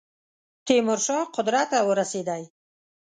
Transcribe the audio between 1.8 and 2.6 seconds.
ورسېدی.